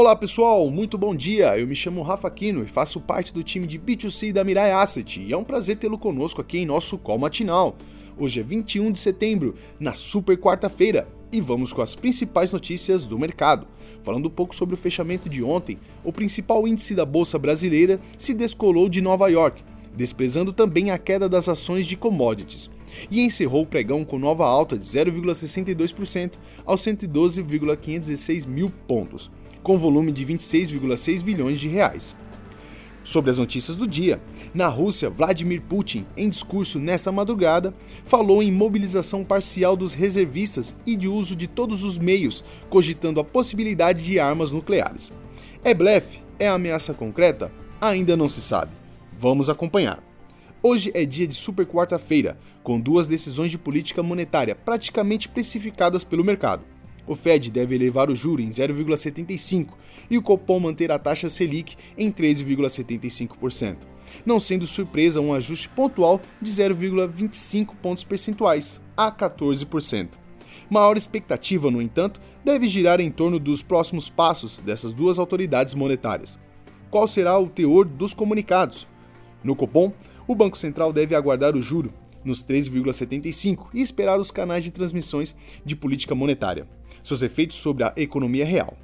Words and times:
Olá 0.00 0.14
pessoal, 0.14 0.70
muito 0.70 0.96
bom 0.96 1.12
dia. 1.12 1.58
Eu 1.58 1.66
me 1.66 1.74
chamo 1.74 2.02
Rafa 2.02 2.30
Quino 2.30 2.62
e 2.62 2.68
faço 2.68 3.00
parte 3.00 3.34
do 3.34 3.42
time 3.42 3.66
de 3.66 3.80
B2C 3.80 4.32
da 4.32 4.44
Mirai 4.44 4.70
Asset 4.70 5.18
e 5.18 5.32
é 5.32 5.36
um 5.36 5.42
prazer 5.42 5.76
tê-lo 5.76 5.98
conosco 5.98 6.40
aqui 6.40 6.58
em 6.58 6.64
nosso 6.64 6.96
call 6.96 7.18
matinal. 7.18 7.76
Hoje 8.16 8.38
é 8.38 8.42
21 8.44 8.92
de 8.92 9.00
setembro, 9.00 9.56
na 9.80 9.94
super 9.94 10.38
quarta-feira, 10.38 11.08
e 11.32 11.40
vamos 11.40 11.72
com 11.72 11.82
as 11.82 11.96
principais 11.96 12.52
notícias 12.52 13.06
do 13.06 13.18
mercado. 13.18 13.66
Falando 14.04 14.26
um 14.26 14.30
pouco 14.30 14.54
sobre 14.54 14.76
o 14.76 14.78
fechamento 14.78 15.28
de 15.28 15.42
ontem, 15.42 15.80
o 16.04 16.12
principal 16.12 16.68
índice 16.68 16.94
da 16.94 17.04
bolsa 17.04 17.36
brasileira 17.36 17.98
se 18.16 18.32
descolou 18.32 18.88
de 18.88 19.00
Nova 19.00 19.26
York, 19.26 19.64
desprezando 19.96 20.52
também 20.52 20.92
a 20.92 20.98
queda 20.98 21.28
das 21.28 21.48
ações 21.48 21.84
de 21.88 21.96
commodities 21.96 22.70
e 23.10 23.20
encerrou 23.20 23.62
o 23.62 23.66
pregão 23.66 24.04
com 24.04 24.16
nova 24.16 24.46
alta 24.46 24.78
de 24.78 24.84
0,62% 24.84 26.34
aos 26.64 26.82
112,516 26.82 28.46
mil 28.46 28.70
pontos 28.86 29.28
com 29.62 29.78
volume 29.78 30.12
de 30.12 30.24
26,6 30.24 31.22
bilhões 31.22 31.60
de 31.60 31.68
reais. 31.68 32.14
Sobre 33.08 33.30
as 33.30 33.38
notícias 33.38 33.74
do 33.74 33.86
dia, 33.86 34.20
na 34.52 34.68
Rússia, 34.68 35.08
Vladimir 35.08 35.62
Putin, 35.62 36.04
em 36.14 36.28
discurso 36.28 36.78
nesta 36.78 37.10
madrugada, 37.10 37.72
falou 38.04 38.42
em 38.42 38.52
mobilização 38.52 39.24
parcial 39.24 39.74
dos 39.74 39.94
reservistas 39.94 40.74
e 40.84 40.94
de 40.94 41.08
uso 41.08 41.34
de 41.34 41.46
todos 41.46 41.84
os 41.84 41.96
meios, 41.96 42.44
cogitando 42.68 43.18
a 43.18 43.24
possibilidade 43.24 44.04
de 44.04 44.20
armas 44.20 44.52
nucleares. 44.52 45.10
É 45.64 45.72
blefe? 45.72 46.20
É 46.38 46.48
ameaça 46.48 46.92
concreta? 46.92 47.50
Ainda 47.80 48.14
não 48.14 48.28
se 48.28 48.42
sabe. 48.42 48.72
Vamos 49.18 49.48
acompanhar. 49.48 50.02
Hoje 50.62 50.90
é 50.92 51.06
dia 51.06 51.26
de 51.26 51.34
super 51.34 51.64
quarta-feira, 51.64 52.38
com 52.62 52.78
duas 52.78 53.06
decisões 53.06 53.50
de 53.50 53.56
política 53.56 54.02
monetária 54.02 54.54
praticamente 54.54 55.30
precificadas 55.30 56.04
pelo 56.04 56.22
mercado. 56.22 56.62
O 57.08 57.14
Fed 57.14 57.50
deve 57.50 57.74
elevar 57.74 58.10
o 58.10 58.14
juro 58.14 58.42
em 58.42 58.50
0,75 58.50 59.68
e 60.10 60.18
o 60.18 60.22
Copom 60.22 60.60
manter 60.60 60.92
a 60.92 60.98
taxa 60.98 61.30
Selic 61.30 61.74
em 61.96 62.12
13,75%, 62.12 63.78
não 64.26 64.38
sendo 64.38 64.66
surpresa 64.66 65.18
um 65.18 65.32
ajuste 65.32 65.70
pontual 65.70 66.20
de 66.40 66.50
0,25 66.50 67.74
pontos 67.80 68.04
percentuais 68.04 68.78
a 68.94 69.10
14%. 69.10 70.10
Maior 70.68 70.98
expectativa, 70.98 71.70
no 71.70 71.80
entanto, 71.80 72.20
deve 72.44 72.68
girar 72.68 73.00
em 73.00 73.10
torno 73.10 73.38
dos 73.38 73.62
próximos 73.62 74.10
passos 74.10 74.58
dessas 74.58 74.92
duas 74.92 75.18
autoridades 75.18 75.72
monetárias. 75.72 76.38
Qual 76.90 77.08
será 77.08 77.38
o 77.38 77.48
teor 77.48 77.86
dos 77.86 78.12
comunicados? 78.12 78.86
No 79.42 79.56
Copom, 79.56 79.94
o 80.26 80.34
Banco 80.34 80.58
Central 80.58 80.92
deve 80.92 81.14
aguardar 81.14 81.56
o 81.56 81.62
juro 81.62 81.90
nos 82.22 82.44
13,75 82.44 83.68
e 83.72 83.80
esperar 83.80 84.20
os 84.20 84.30
canais 84.30 84.62
de 84.62 84.70
transmissões 84.70 85.34
de 85.64 85.74
política 85.74 86.14
monetária 86.14 86.66
seus 87.02 87.22
efeitos 87.22 87.56
sobre 87.56 87.84
a 87.84 87.92
economia 87.96 88.44
real. 88.44 88.76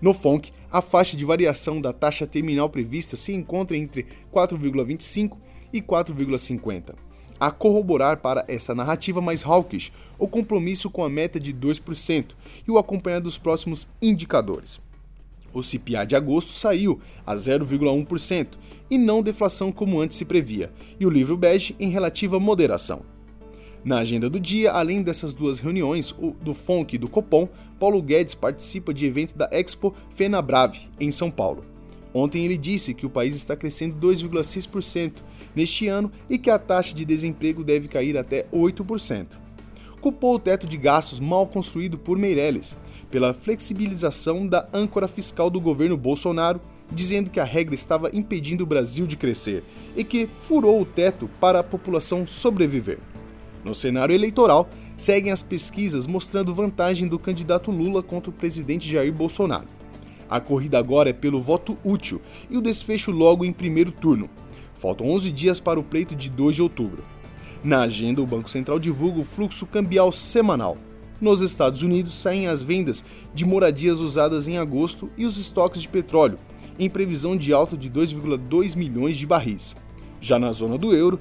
No 0.00 0.12
FONC, 0.12 0.50
a 0.70 0.80
faixa 0.80 1.16
de 1.16 1.24
variação 1.24 1.80
da 1.80 1.92
taxa 1.92 2.26
terminal 2.26 2.68
prevista 2.68 3.16
se 3.16 3.32
encontra 3.32 3.76
entre 3.76 4.06
4,25 4.32 5.36
e 5.72 5.80
4,50. 5.80 6.94
A 7.38 7.50
corroborar 7.50 8.18
para 8.18 8.44
essa 8.48 8.74
narrativa 8.74 9.20
mais 9.20 9.44
hawkish 9.44 9.92
o 10.18 10.28
compromisso 10.28 10.90
com 10.90 11.04
a 11.04 11.08
meta 11.08 11.38
de 11.38 11.52
2% 11.52 12.34
e 12.66 12.70
o 12.70 12.78
acompanhar 12.78 13.20
dos 13.20 13.36
próximos 13.36 13.86
indicadores. 14.00 14.80
O 15.52 15.62
CPI 15.62 16.06
de 16.06 16.16
agosto 16.16 16.52
saiu 16.52 17.00
a 17.26 17.34
0,1% 17.34 18.48
e 18.90 18.96
não 18.96 19.22
deflação 19.22 19.70
como 19.70 20.00
antes 20.00 20.16
se 20.16 20.24
previa, 20.24 20.72
e 20.98 21.06
o 21.06 21.10
livro 21.10 21.36
bege 21.36 21.76
em 21.78 21.90
relativa 21.90 22.40
moderação. 22.40 23.02
Na 23.84 23.98
agenda 23.98 24.30
do 24.30 24.38
dia, 24.38 24.70
além 24.70 25.02
dessas 25.02 25.34
duas 25.34 25.58
reuniões, 25.58 26.14
do 26.40 26.54
FONC 26.54 26.94
e 26.94 26.98
do 26.98 27.08
Copom, 27.08 27.48
Paulo 27.80 28.00
Guedes 28.00 28.32
participa 28.32 28.94
de 28.94 29.06
evento 29.06 29.36
da 29.36 29.48
Expo 29.50 29.92
Fenabrave, 30.10 30.88
em 31.00 31.10
São 31.10 31.32
Paulo. 31.32 31.64
Ontem 32.14 32.44
ele 32.44 32.56
disse 32.56 32.94
que 32.94 33.04
o 33.04 33.10
país 33.10 33.34
está 33.34 33.56
crescendo 33.56 33.96
2,6% 33.98 35.14
neste 35.52 35.88
ano 35.88 36.12
e 36.30 36.38
que 36.38 36.48
a 36.48 36.60
taxa 36.60 36.94
de 36.94 37.04
desemprego 37.04 37.64
deve 37.64 37.88
cair 37.88 38.16
até 38.16 38.46
8%. 38.52 39.26
Culpou 40.00 40.36
o 40.36 40.38
teto 40.38 40.66
de 40.66 40.76
gastos 40.76 41.18
mal 41.18 41.48
construído 41.48 41.98
por 41.98 42.16
Meirelles, 42.16 42.76
pela 43.10 43.34
flexibilização 43.34 44.46
da 44.46 44.68
âncora 44.72 45.08
fiscal 45.08 45.50
do 45.50 45.60
governo 45.60 45.96
Bolsonaro, 45.96 46.60
dizendo 46.92 47.30
que 47.30 47.40
a 47.40 47.44
regra 47.44 47.74
estava 47.74 48.10
impedindo 48.12 48.62
o 48.62 48.66
Brasil 48.66 49.08
de 49.08 49.16
crescer 49.16 49.64
e 49.96 50.04
que 50.04 50.28
furou 50.40 50.80
o 50.80 50.86
teto 50.86 51.28
para 51.40 51.58
a 51.58 51.64
população 51.64 52.28
sobreviver. 52.28 52.98
No 53.64 53.74
cenário 53.74 54.14
eleitoral, 54.14 54.68
seguem 54.96 55.32
as 55.32 55.42
pesquisas 55.42 56.06
mostrando 56.06 56.54
vantagem 56.54 57.06
do 57.06 57.18
candidato 57.18 57.70
Lula 57.70 58.02
contra 58.02 58.30
o 58.30 58.32
presidente 58.34 58.90
Jair 58.90 59.12
Bolsonaro. 59.12 59.66
A 60.28 60.40
corrida 60.40 60.78
agora 60.78 61.10
é 61.10 61.12
pelo 61.12 61.40
voto 61.40 61.76
útil 61.84 62.20
e 62.50 62.56
o 62.56 62.62
desfecho 62.62 63.10
logo 63.10 63.44
em 63.44 63.52
primeiro 63.52 63.92
turno. 63.92 64.28
Faltam 64.74 65.08
11 65.10 65.30
dias 65.30 65.60
para 65.60 65.78
o 65.78 65.84
pleito 65.84 66.16
de 66.16 66.28
2 66.30 66.56
de 66.56 66.62
outubro. 66.62 67.04
Na 67.62 67.82
agenda, 67.82 68.20
o 68.20 68.26
Banco 68.26 68.50
Central 68.50 68.78
divulga 68.78 69.20
o 69.20 69.24
fluxo 69.24 69.66
cambial 69.66 70.10
semanal. 70.10 70.76
Nos 71.20 71.40
Estados 71.40 71.82
Unidos, 71.82 72.14
saem 72.14 72.48
as 72.48 72.62
vendas 72.62 73.04
de 73.32 73.44
moradias 73.44 74.00
usadas 74.00 74.48
em 74.48 74.58
agosto 74.58 75.08
e 75.16 75.24
os 75.24 75.38
estoques 75.38 75.82
de 75.82 75.88
petróleo, 75.88 76.38
em 76.78 76.90
previsão 76.90 77.36
de 77.36 77.52
alta 77.52 77.76
de 77.76 77.88
2,2 77.88 78.74
milhões 78.74 79.16
de 79.16 79.24
barris. 79.24 79.76
Já 80.20 80.38
na 80.38 80.50
zona 80.50 80.76
do 80.76 80.92
euro, 80.92 81.20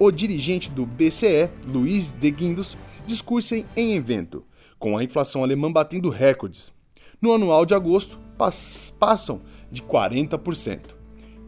o 0.00 0.10
dirigente 0.10 0.70
do 0.70 0.86
BCE, 0.86 1.50
Luiz 1.66 2.12
de 2.14 2.30
Guindos, 2.30 2.74
discursa 3.06 3.62
em 3.76 3.94
evento, 3.94 4.42
com 4.78 4.96
a 4.96 5.04
inflação 5.04 5.44
alemã 5.44 5.70
batendo 5.70 6.08
recordes. 6.08 6.72
No 7.20 7.34
anual 7.34 7.66
de 7.66 7.74
agosto, 7.74 8.18
pass 8.38 8.94
passam 8.98 9.42
de 9.70 9.82
40%. 9.82 10.96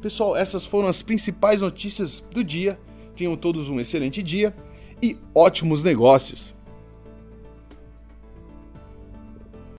Pessoal, 0.02 0.36
essas 0.36 0.66
foram 0.66 0.86
as 0.86 1.00
principais 1.00 1.62
notícias 1.62 2.20
do 2.20 2.44
dia. 2.44 2.78
Tenham 3.16 3.36
todos 3.36 3.70
um 3.70 3.80
excelente 3.80 4.22
dia 4.22 4.54
e 5.02 5.16
ótimos 5.34 5.82
negócios! 5.82 6.54